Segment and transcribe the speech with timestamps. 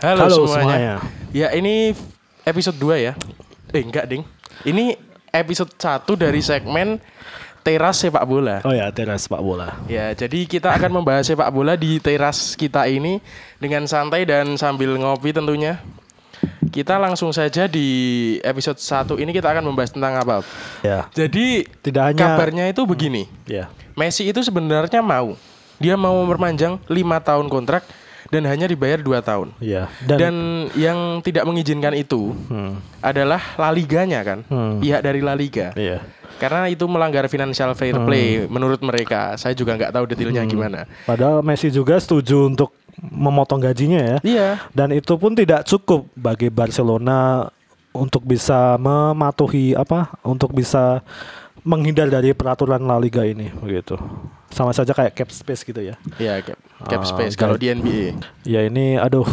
[0.00, 0.56] Halo, Halo semuanya.
[0.56, 0.94] semuanya.
[1.30, 1.92] Ya ini
[2.42, 3.12] episode 2 ya.
[3.70, 4.24] Eh enggak, Ding.
[4.64, 4.96] Ini
[5.30, 6.98] episode 1 dari segmen
[7.60, 8.64] Teras Sepak Bola.
[8.64, 9.76] Oh ya, teras sepak bola.
[9.84, 13.20] Ya, jadi kita akan membahas sepak bola di teras kita ini
[13.60, 15.76] dengan santai dan sambil ngopi tentunya.
[16.72, 17.88] Kita langsung saja di
[18.40, 20.40] episode 1 ini kita akan membahas tentang apa?
[20.80, 23.28] Ya, Jadi Tidak hanya- kabarnya itu begini.
[23.44, 23.68] ya.
[23.92, 25.36] Messi itu sebenarnya mau
[25.76, 27.84] dia mau memperpanjang lima tahun kontrak
[28.30, 29.50] dan hanya dibayar dua tahun.
[29.58, 29.90] Ya.
[30.02, 30.34] Dan, Dan,
[30.78, 32.78] yang tidak mengizinkan itu Hmm.
[33.02, 34.78] adalah La Liganya kan, Hmm.
[34.78, 35.74] pihak dari La Liga.
[35.74, 36.00] Iya.
[36.40, 38.06] Karena itu melanggar financial fair Hmm.
[38.08, 39.36] play menurut mereka.
[39.36, 40.88] Saya juga nggak tahu detailnya gimana.
[41.04, 44.16] Padahal Messi juga setuju untuk memotong gajinya ya.
[44.22, 47.50] Iya, Dan itu pun tidak cukup bagi Barcelona
[47.90, 50.14] untuk bisa mematuhi apa?
[50.22, 51.02] Untuk bisa
[51.62, 53.96] menghindar dari peraturan La Liga ini begitu.
[54.50, 55.94] Sama saja kayak cap space gitu ya.
[56.16, 58.18] iya cap, cap Ah, space kalau di NBA.
[58.42, 59.26] Ya ini aduh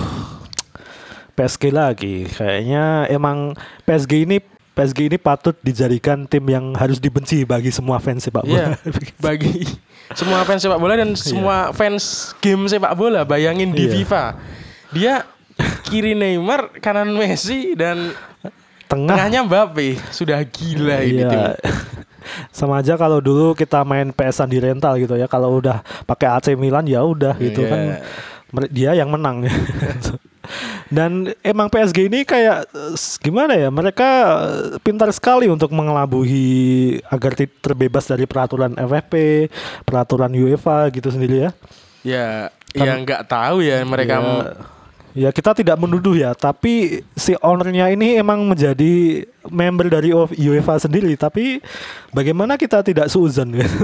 [1.34, 2.26] PSG lagi.
[2.28, 4.38] Kayaknya emang PSG ini
[4.74, 8.94] PSG ini patut dijadikan tim yang harus dibenci bagi semua fans sepak Iya, bola.
[9.26, 9.66] bagi
[10.14, 13.26] semua fans sepak bola dan semua fans game sepak bola.
[13.26, 13.94] Bayangin di Iya.
[13.96, 14.24] FIFA,
[14.94, 15.14] dia
[15.84, 18.14] kiri Neymar, kanan Messi dan
[18.88, 20.00] Tengah tengahnya Mbappe.
[20.10, 21.42] Sudah gila ini tim.
[22.28, 22.52] Iya.
[22.52, 25.26] Sama aja kalau dulu kita main PS di rental gitu ya.
[25.26, 27.72] Kalau udah pakai AC Milan ya udah gitu Iya.
[27.72, 27.80] kan
[28.52, 29.44] mer- dia yang menang.
[30.88, 32.72] Dan emang PSG ini kayak
[33.20, 33.68] gimana ya?
[33.68, 36.48] Mereka eh, pintar sekali untuk mengelabui
[37.04, 39.48] agar terbebas dari peraturan FFP,
[39.84, 41.52] peraturan UEFA gitu sendiri ya.
[42.08, 42.28] Ya,
[42.72, 44.48] ya nggak tahu ya mereka Ya, m-
[45.18, 51.18] ya kita tidak menuduh ya, tapi si ownernya ini emang menjadi member dari UEFA sendiri.
[51.18, 51.58] Tapi
[52.14, 53.82] bagaimana kita tidak suuzon gitu?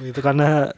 [0.12, 0.72] itu karena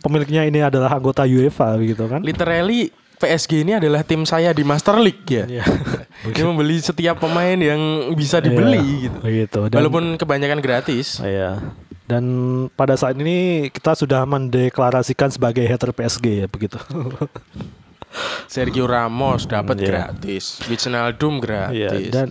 [0.00, 2.20] pemiliknya ini adalah anggota UEFA gitu kan?
[2.20, 5.46] literally PSG ini adalah tim saya di Master League ya.
[5.46, 5.64] Iya.
[6.34, 7.78] Dia membeli setiap pemain yang
[8.18, 9.18] bisa dibeli Iya, gitu.
[9.22, 9.60] begitu.
[9.70, 11.22] Dan- Walaupun kebanyakan gratis.
[11.22, 11.62] Iya.
[12.02, 12.24] Dan
[12.74, 16.82] pada saat ini kita sudah mendeklarasikan sebagai hater PSG ya begitu.
[18.46, 19.86] Sergio Ramos dapat Iya.
[19.88, 22.08] gratis, Wijnaldum gratis.
[22.08, 22.28] dan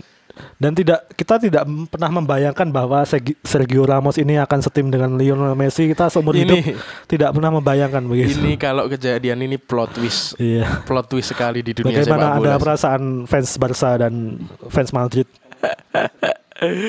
[0.58, 3.04] dan tidak kita tidak pernah membayangkan bahwa
[3.44, 5.86] Sergio Ramos ini akan setim dengan Lionel Messi.
[5.86, 8.40] Kita seumur Ini- hidup tidak pernah membayangkan begitu.
[8.40, 10.34] ini kalau kejadian ini plot twist.
[10.38, 10.82] Iya.
[10.82, 12.48] Plot twist sekali di dunia sepak Bagaimana bola.
[12.48, 15.28] ada perasaan fans Barca dan fans Madrid?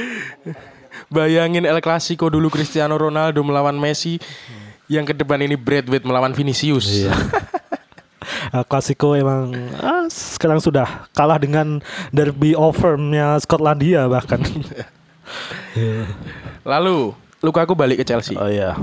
[1.09, 4.17] Bayangin El Clasico dulu Cristiano Ronaldo melawan Messi.
[4.87, 6.89] Yang ke depan ini Bradway melawan Vinicius.
[6.89, 7.13] Iya.
[8.51, 11.79] El Clasico emang ah, sekarang sudah kalah dengan
[12.11, 14.43] derby overnya Skotlandia bahkan.
[15.77, 16.07] Iya.
[16.73, 18.39] Lalu Lukaku balik ke Chelsea.
[18.39, 18.79] oh iya.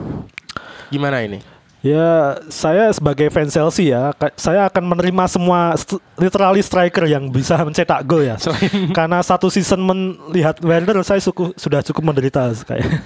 [0.92, 1.40] Gimana ini?
[1.80, 7.56] Ya, saya sebagai fans Chelsea ya, saya akan menerima semua st- literally striker yang bisa
[7.64, 8.36] mencetak gol ya.
[8.36, 13.00] Selain Karena satu season melihat Werner saya suku, sudah cukup menderita kayak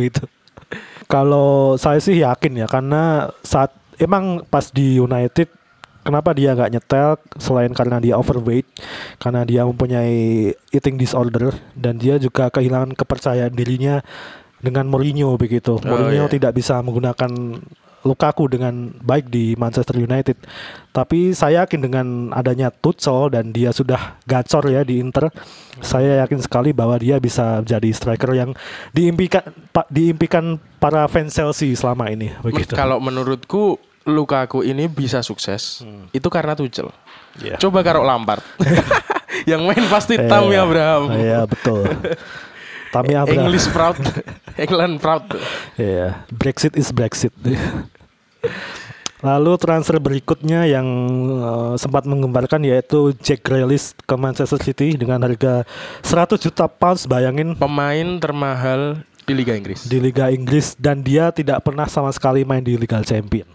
[0.00, 0.24] gitu.
[1.04, 5.52] Kalau saya sih yakin ya karena saat emang pas di United
[6.04, 8.68] kenapa dia nggak nyetel selain karena dia overweight,
[9.18, 14.04] karena dia mempunyai eating disorder dan dia juga kehilangan kepercayaan dirinya
[14.60, 15.80] dengan Mourinho begitu.
[15.80, 16.32] Mourinho iya.
[16.32, 17.60] tidak bisa menggunakan
[18.04, 20.36] Lukaku dengan baik di Manchester United.
[20.92, 25.32] Tapi saya yakin dengan adanya Tuchel dan dia sudah gacor ya di Inter,
[25.80, 28.52] saya yakin sekali bahwa dia bisa jadi striker yang
[28.92, 29.48] diimpikan
[29.88, 32.76] diimpikan para fans Chelsea selama ini begitu.
[32.76, 36.06] kalau menurutku Lukaku ini bisa sukses Hmm.
[36.10, 36.92] itu karena Tuchel.
[37.36, 37.56] Iya.
[37.56, 38.44] Coba karo Lampard.
[39.50, 41.02] yang main pasti Tammy Iya, Abraham.
[41.10, 41.82] Iya, betul.
[42.88, 43.44] Tammy Abraham.
[43.44, 43.98] English proud.
[44.60, 45.24] England proud.
[45.74, 47.32] Iya, Brexit is Brexit.
[49.18, 50.84] Lalu transfer berikutnya yang
[51.32, 55.64] eh, sempat menggemparkan yaitu Jack Grealish ke Manchester City dengan harga
[56.04, 59.88] 100 juta pounds bayangin Pemain termahal di Liga Inggris.
[59.88, 63.48] di Liga Inggris dan dia tidak pernah sama sekali main di Liga Champion.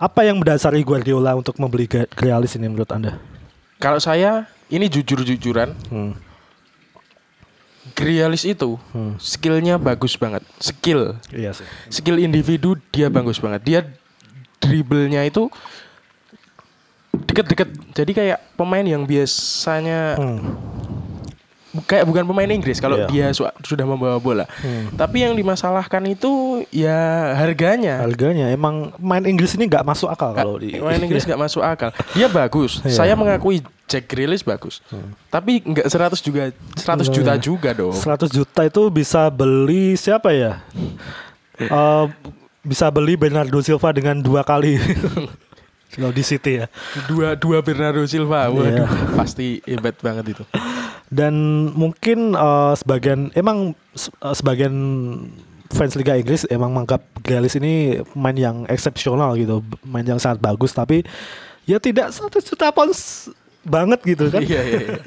[0.00, 1.84] Apa yang mendasari Guardiola untuk membeli
[2.16, 3.20] Grealish ini menurut Anda?
[3.76, 6.16] Kalau saya ini jujur-jujuran, Hmm.
[7.92, 9.20] Grealish itu Hmm.
[9.20, 10.40] skillnya bagus banget.
[10.56, 11.68] Skill, Iya sih.
[11.92, 13.60] skill individu dia bagus banget.
[13.60, 13.80] Dia
[14.56, 15.52] dribblenya itu
[17.12, 17.68] deket-deket.
[17.92, 20.40] Jadi kayak pemain yang biasanya Hmm.
[21.84, 23.06] Kayak bukan pemain Inggris kalau Iya.
[23.06, 24.44] dia su- sudah membawa bola.
[24.58, 24.90] Hmm.
[24.92, 26.30] Tapi yang dimasalahkan itu
[26.68, 26.94] ya
[27.34, 28.02] harganya.
[28.02, 31.62] Harganya emang main Inggris ini nggak masuk akal Ka- kalau di Pemain Inggris nggak masuk
[31.62, 31.90] akal.
[32.12, 32.82] Dia bagus.
[32.82, 32.96] Iya.
[32.96, 34.82] Saya mengakui Jack Grealish bagus.
[35.28, 37.14] Tapi nggak 100 juga 100 Iya.
[37.14, 37.94] juta juga dong.
[37.94, 40.62] 100 juta itu bisa beli siapa ya?
[41.56, 42.04] Eh,
[42.62, 44.76] bisa beli Bernardo Silva dengan dua kali
[45.90, 46.66] Kalau di City ya.
[47.04, 48.46] Dua dua Bernardo Silva.
[48.46, 48.86] Waduh, Iya.
[49.12, 50.44] pasti hebat banget itu.
[51.10, 51.34] Dan
[51.74, 54.74] mungkin eh, sebagian emang eh, sebagian
[55.68, 60.70] fans Liga Inggris emang menganggap Grealish ini main yang eksepsional gitu, main yang sangat bagus
[60.70, 61.06] tapi
[61.62, 63.30] ya tidak satu juta pounds
[63.62, 64.42] banget gitu kan.
[64.42, 65.02] Iya, iya, iya.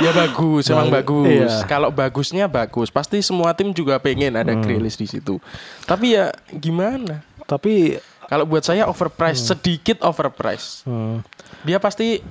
[0.00, 1.52] Ya bagus, emang Bagus, bagus.
[1.52, 1.68] iya.
[1.68, 4.64] Kalau bagusnya bagus, pasti semua tim juga pengen ada Hmm.
[4.64, 5.36] Grealish di situ.
[5.84, 7.20] Tapi ya gimana?
[7.44, 10.86] Tapi Kalau buat saya overpriced, sedikit overpriced.
[10.86, 11.18] hmm,
[11.66, 12.22] Dia pasti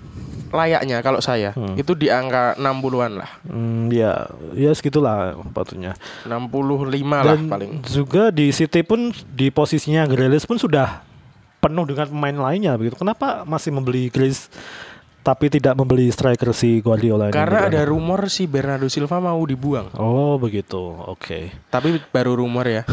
[0.49, 1.73] layaknya kalau saya Hmm.
[1.73, 3.29] itu di angka 60-an lah.
[3.43, 5.93] hmm, ya ya segitulah patutnya.
[6.23, 6.85] 65
[7.19, 7.71] lah Dan paling.
[7.83, 11.01] juga di City pun di posisinya Grealish pun sudah
[11.57, 12.95] penuh dengan pemain lainnya begitu.
[12.95, 14.47] Kenapa masih membeli Grealish
[15.19, 17.35] tapi tidak membeli striker si Guardiola ini?
[17.35, 19.91] Karena ada rumor si Bernardo Silva mau dibuang.
[19.93, 21.51] Oh begitu, oke.
[21.67, 22.83] Tapi baru rumor ya.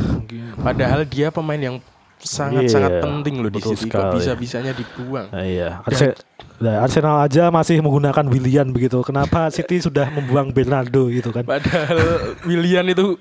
[0.59, 1.77] Padahal dia pemain yang
[2.19, 3.91] sangat-sangat Iya, penting loh di betul City.
[3.91, 5.27] Kok bisa-bisanya dibuang?
[5.31, 6.17] Ah, iya, Arse-
[6.57, 9.01] nah, Arsenal aja masih menggunakan Willian begitu.
[9.01, 11.45] Kenapa City sudah membuang Bernardo gitu kan?
[11.45, 11.99] Padahal
[12.43, 13.17] Willian itu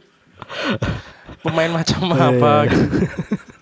[1.44, 2.72] pemain macam Iya, apa iya.
[2.72, 2.98] gitu.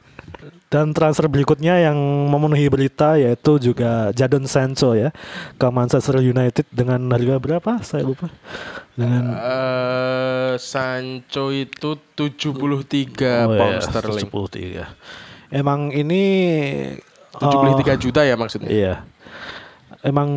[0.74, 1.94] Dan transfer berikutnya yang
[2.34, 5.14] memenuhi berita yaitu juga Jadon Sancho ya
[5.54, 7.78] ke Manchester United dengan harga berapa?
[7.86, 8.34] Saya lupa.
[8.98, 14.26] Dengan Eh, Sancho itu 73 Oh, pound iya, sterling.
[14.26, 14.86] 73.
[15.54, 16.22] Emang ini
[17.38, 18.70] 73 juta ya maksudnya.
[18.74, 18.94] Iya.
[20.02, 20.30] Emang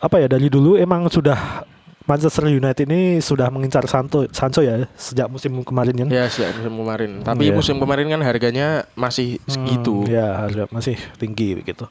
[0.00, 1.68] apa ya dari dulu emang sudah
[2.02, 6.08] Manchester United ini sudah mengincar Sancho Sancho ya sejak musim kemarin kan.
[6.08, 7.10] Ya sejak musim kemarin.
[7.20, 7.54] Tapi Iya.
[7.54, 10.06] musim kemarin kan harganya masih Hmm, segitu.
[10.06, 11.86] ya harga masih tinggi begitu.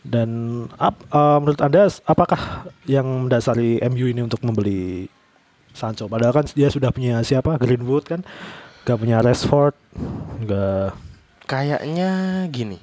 [0.00, 0.30] Dan
[0.74, 2.40] ap- eh, menurut Anda apakah
[2.84, 5.10] yang mendasari MU ini untuk membeli
[5.70, 6.06] Sancho?
[6.06, 7.54] Padahal kan dia sudah punya siapa?
[7.56, 8.24] Greenwood kan.
[8.82, 9.76] Gak punya Rashford.
[10.48, 10.96] Gak
[11.44, 12.10] Kayaknya
[12.48, 12.78] gini.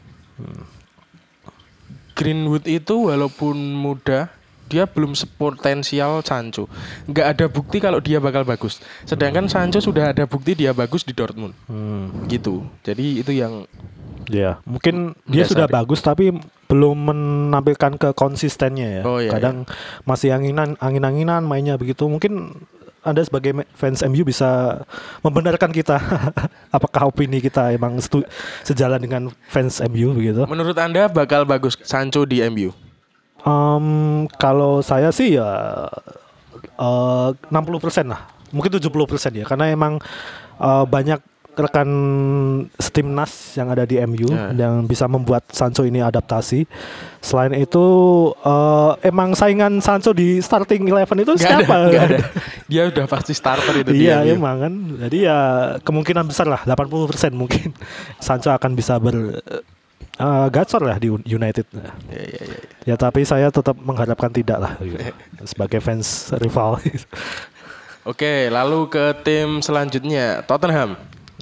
[2.13, 4.29] Greenwood itu walaupun muda,
[4.67, 6.67] dia belum sepotensial Sancho.
[7.07, 8.83] Nggak ada bukti kalau dia bakal bagus.
[9.07, 11.55] Sedangkan Sancho sudah ada bukti dia bagus di Dortmund.
[11.71, 12.67] hmm, Gitu.
[12.83, 13.65] Jadi itu yang
[14.27, 16.35] Ya, mungkin dia sudah bagus tapi
[16.67, 19.03] belum menampilkan ke konsistennya ya.
[19.07, 19.63] Oh, iya, Kadang
[20.03, 22.11] masih anginan angin-anginan mainnya begitu.
[22.11, 22.59] Mungkin
[23.07, 24.83] Anda sebagai fans MU bisa
[25.23, 25.95] membenarkan kita
[26.75, 28.03] apakah opini kita emang
[28.67, 30.43] sejalan dengan fans MU begitu.
[30.43, 32.75] menurut Anda bakal bagus Sancho di MU.
[33.47, 33.87] Em,
[34.35, 35.47] kalau saya sih ya
[36.77, 38.27] eh, 60% lah.
[38.49, 38.91] Mungkin 70%
[39.33, 39.99] ya karena emang
[40.57, 41.19] eh, banyak
[41.57, 41.89] rekan
[42.93, 44.53] timnas yang ada di MU Ya.
[44.53, 46.69] yang bisa membuat Sancho ini adaptasi.
[47.17, 47.81] Selain itu
[48.37, 51.75] eh, emang saingan Sancho di starting eleven itu ada, siapa?
[51.89, 52.19] nggak ada.
[52.69, 54.37] Dia udah pasti starter itu Iya MU.
[54.37, 54.73] emang kan.
[55.01, 55.39] Jadi ya
[55.81, 57.73] kemungkinan besar lah 80% mungkin
[58.21, 59.41] Sancho akan bisa ber
[60.17, 61.65] eh, gacor lah di United.
[61.73, 62.59] Ya, ya, ya.
[62.93, 64.97] Ya tapi saya tetap mengharapkan tidak lah gitu.
[65.45, 66.81] sebagai fans rival.
[68.07, 70.95] Oke, lalu ke tim selanjutnya Tottenham.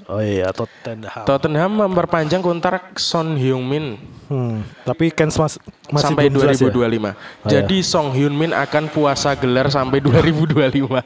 [0.05, 1.25] oh iya Tottenham.
[1.25, 5.61] Tottenham memperpanjang kontrak Son Heung-min Hmm, tapi Kens mas,
[5.95, 6.67] masih sampai belum jelas ya?
[6.67, 6.75] 2025.
[6.75, 7.13] Oh,
[7.47, 10.99] Jadi Song Hyun Min akan puasa gelar sampai 2025.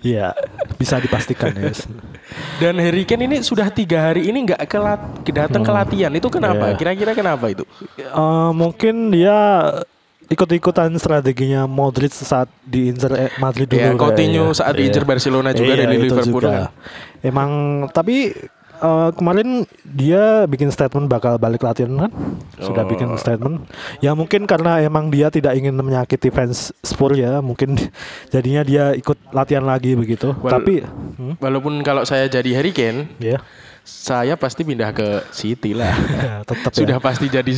[0.00, 0.32] Iya,
[0.76, 1.68] bisa dipastikan ya.
[2.56, 6.08] Dan Harry Kane ini sudah tiga hari ini nggak kelat datang ke latihan.
[6.10, 6.72] Itu kenapa?
[6.72, 6.76] Iya.
[6.76, 7.64] Kira-kira kenapa itu?
[7.98, 9.36] Eh, mungkin dia
[10.24, 13.82] ikut-ikutan strateginya Modric saat diincar eh, Madrid dulu.
[13.82, 14.56] Ya, Coutinho kayaknya.
[14.56, 16.50] saat diincar Barcelona juga Iya, dari Liverpool juga.
[16.54, 16.62] kan.
[17.20, 17.50] Emang
[17.90, 18.32] tapi
[18.80, 19.48] eh, kemarin
[19.82, 22.12] dia bikin statement bakal balik latihan kan?
[22.56, 22.88] Sudah Oh.
[22.88, 23.68] bikin statement.
[23.98, 27.76] Ya mungkin karena emang dia tidak ingin menyakiti fans Spurs ya, mungkin
[28.34, 30.32] jadinya dia ikut latihan lagi begitu.
[30.34, 33.38] Wal- tapi hmm, Walaupun kalau saya jadi Harry Kane, ya
[33.82, 35.90] saya pasti pindah ke City lah.
[36.50, 37.02] tetap Sudah ya.
[37.02, 37.52] pasti jadi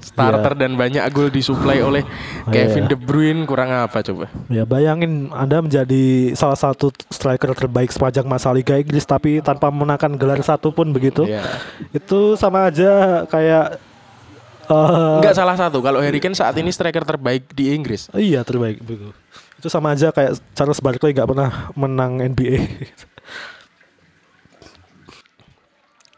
[0.00, 2.02] starter dan banyak gol disuplai oleh
[2.48, 2.90] Kevin Iya.
[2.92, 4.28] De Bruyne kurang apa coba?
[4.48, 10.12] Ya bayangin Anda menjadi salah satu striker terbaik sepanjang masa Liga Inggris tapi tanpa memenangkan
[10.14, 11.24] gelar satu pun begitu.
[11.24, 11.44] Iya.
[11.90, 13.78] Itu sama aja kayak
[14.68, 18.10] eh, Enggak salah satu kalau Harry Kane saat ini striker terbaik di Inggris.
[18.12, 19.10] Iya terbaik begitu.
[19.56, 22.58] Itu sama aja kayak Charles Barkley nggak pernah menang NBA.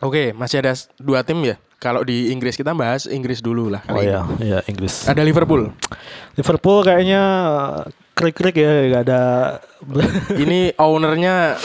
[0.02, 1.54] Oke, masih ada dua tim ya.
[1.78, 4.06] Kalau di Inggris kita bahas Inggris dulu lah oh ini.
[4.06, 5.02] iya, iya Inggris.
[5.04, 5.70] Ada Liverpool.
[6.32, 7.22] Liverpool kayaknya
[8.12, 9.22] krik-krik ya nggak ada
[10.42, 11.58] Ini ownernya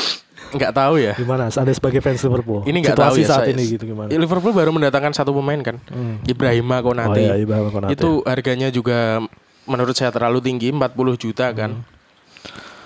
[0.48, 1.14] nggak tahu ya.
[1.14, 2.62] gimana ada sebagai fans Liverpool.
[2.64, 4.10] Ini nggak tahu ya saat saya- ini gitu gimana.
[4.10, 6.18] Liverpool baru mendatangkan satu pemain kan, Hmm.
[6.24, 7.14] Ibrahima Konate.
[7.14, 7.94] Oh iya, Ibrahima Konate.
[7.94, 9.22] Itu harganya juga
[9.66, 11.78] menurut saya terlalu tinggi, 40 juta kan.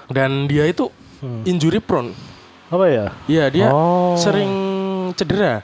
[0.08, 1.46] Dan dia itu Hmm.
[1.46, 2.12] injury prone.
[2.68, 3.06] Apa ya?
[3.30, 4.18] Iya, dia Oh.
[4.18, 4.50] sering
[5.14, 5.64] cedera.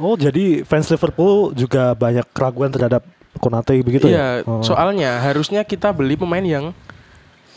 [0.00, 3.04] Oh jadi fans Liverpool juga banyak keraguan terhadap
[3.40, 4.46] Konate begitu iya, ya.
[4.46, 4.60] Oh.
[4.60, 6.76] soalnya harusnya kita beli pemain yang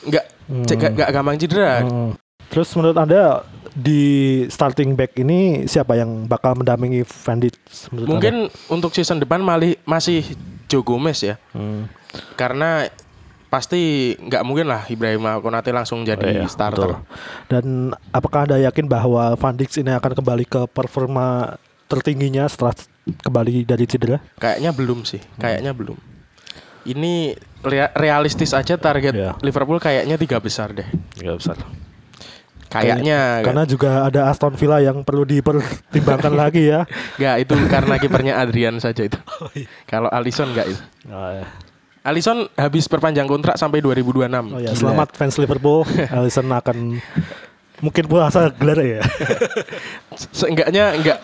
[0.08, 0.64] nggak Hmm.
[1.12, 1.82] gampang cedera.
[1.82, 2.14] Hmm.
[2.54, 3.42] Terus menurut anda
[3.76, 4.02] di
[4.48, 7.56] starting back ini siapa yang bakal mendampingi Van Dijk?
[7.92, 10.24] Mungkin untuk season depan malih, masih
[10.70, 11.36] Joe Gomez ya.
[11.52, 11.60] Anda?
[11.60, 11.82] Hmm.
[12.40, 12.88] Karena
[13.56, 13.82] pasti
[14.14, 16.92] nggak mungkin lah Ibrahim Konate langsung Oh, jadi iya, starter.
[16.92, 17.08] betul.
[17.48, 17.66] Dan
[18.12, 21.56] apakah anda yakin bahwa Van Dijk ini akan kembali ke performa
[21.88, 22.76] tertingginya setelah
[23.22, 24.20] kembali dari cedera?
[24.36, 25.96] Kayaknya belum sih, kayaknya belum.
[26.86, 27.34] Ini
[27.64, 29.32] rea- realistis aja target Iya.
[29.40, 30.86] Liverpool kayaknya tiga besar deh.
[31.16, 31.58] Nggak besar.
[32.66, 36.84] Kayaknya Karena juga ada Aston Villa yang perlu dipertimbangkan lagi ya.
[37.16, 39.16] nggak itu karena kipernya Adrian saja itu.
[39.40, 39.70] Oh, iya.
[39.86, 40.84] Kalau Alisson nggak itu.
[41.08, 41.48] Oh, ya.
[42.06, 44.30] Alisson habis perpanjang kontrak sampai 2026.
[44.54, 44.78] Oh ya, Gila.
[44.78, 45.82] selamat fans Liverpool.
[46.16, 47.02] Alisson akan
[47.82, 49.02] mungkin puasa gelar ya.
[50.14, 51.18] Se- Seenggaknya enggak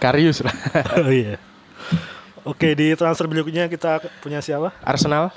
[0.00, 0.54] Karius lah.
[1.04, 1.36] oh iya.
[2.42, 4.72] Oke, di transfer berikutnya kita punya siapa?
[4.80, 5.28] Arsenal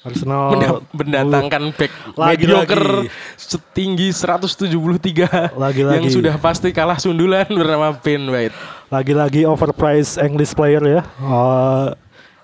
[0.00, 2.72] Arsenal menda- mendatangkan back Lagi-lagi.
[2.72, 2.88] mediocre
[3.36, 5.96] setinggi 173 Lagi-lagi.
[5.98, 8.54] yang sudah pasti kalah sundulan bernama Ben White.
[8.88, 11.00] lagi-lagi overpriced English player ya.
[11.04, 11.86] Eh,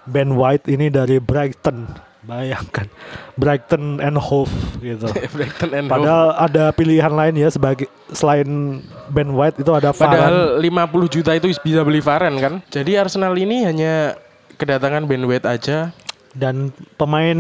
[0.07, 1.87] ben White ini dari Brighton.
[2.27, 2.91] Bayangkan.
[3.39, 4.51] Brighton and Hove
[4.83, 5.07] gitu.
[5.35, 5.95] Brighton and Hove.
[5.95, 8.83] Padahal ada pilihan lain ya sebagai selain
[9.15, 10.11] Ben White itu ada Varane.
[10.11, 12.55] Padahal 50 juta itu bisa beli Varane kan.
[12.67, 14.19] Jadi Arsenal ini hanya
[14.59, 15.95] kedatangan Ben White aja.
[16.37, 17.39] Dan pemain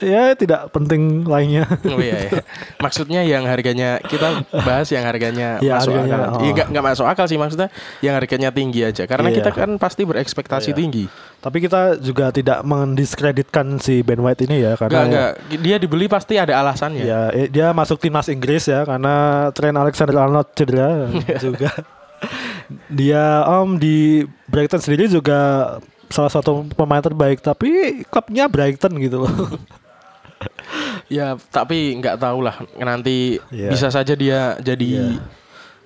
[0.00, 1.68] ya tidak penting lainnya.
[1.86, 2.40] Oh iya, iya.
[2.78, 6.32] Maksudnya yang harganya kita bahas yang harganya Ya, masuk harganya, akal.
[6.32, 6.40] oh.
[6.40, 7.68] Iya, nggak nggak masuk akal sih maksudnya
[8.00, 9.04] yang harganya tinggi aja.
[9.04, 9.36] Karena Iya.
[9.44, 10.78] kita kan pasti berekspektasi Iya.
[10.78, 11.04] tinggi.
[11.40, 15.32] Tapi kita juga tidak mendiskreditkan si Ben White ini ya Enggak, karena enggak.
[15.60, 17.04] Dia dibeli pasti ada alasannya.
[17.04, 19.14] ya dia masuk timnas Inggris ya karena
[19.50, 21.08] Trent Alexander-Arnold cedera
[21.44, 21.70] juga.
[22.86, 25.74] Dia om di Brighton sendiri juga
[26.10, 29.32] salah satu pemain terbaik tapi klubnya Brighton gitu loh.
[31.10, 33.74] Ya, tapi nggak tahu lah nanti Iya.
[33.74, 35.18] bisa saja dia jadi Iya.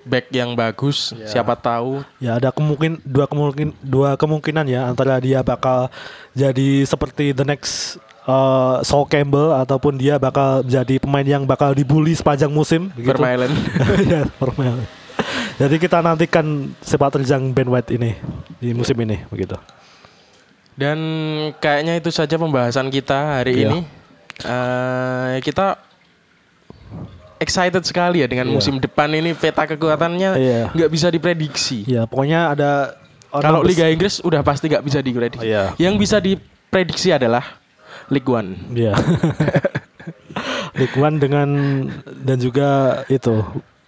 [0.05, 1.17] back yang bagus.
[1.17, 1.25] Iya.
[1.41, 2.05] Siapa tahu.
[2.21, 5.89] ya ada kemungkin dua kemungkin dua kemungkinan ya antara dia bakal
[6.37, 7.97] jadi seperti the next
[8.29, 12.93] uh, Saul Campbell ataupun dia bakal jadi pemain yang bakal dibully sepanjang musim.
[12.93, 13.49] Permainan.
[14.13, 14.29] ya.
[15.57, 18.13] Jadi kita nantikan sepak terjang Ben White ini
[18.61, 19.57] di musim ini begitu.
[20.75, 20.99] Dan
[21.57, 23.67] kayaknya itu saja pembahasan kita hari Iya.
[23.71, 23.79] ini.
[24.43, 25.79] Eh, kita
[27.37, 28.55] excited sekali ya dengan Iya.
[28.55, 30.61] musim depan ini peta kekuatannya Iya.
[30.71, 31.87] nggak bisa diprediksi.
[31.87, 32.71] Ya pokoknya ada
[33.35, 35.43] Kalau Liga Inggris udah pasti nggak bisa diprediksi.
[35.43, 35.75] Iya.
[35.75, 37.43] Yang bisa diprediksi adalah
[38.07, 38.55] League One.
[38.71, 38.95] Ya.
[40.79, 41.49] League One dengan
[42.05, 42.67] dan juga
[43.07, 43.43] itu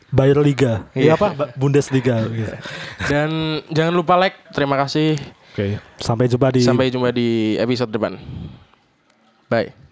[0.07, 0.87] Bayer Liga.
[0.91, 1.03] Iya.
[1.03, 1.27] Iya apa?
[1.55, 2.55] Bundesliga gitu.
[3.07, 3.29] Dan
[3.71, 4.35] jangan lupa like.
[4.51, 5.15] Terima kasih.
[5.57, 5.81] Oke.
[5.97, 8.13] Sampai jumpa di Sampai jumpa di episode depan.
[9.49, 9.86] Bye.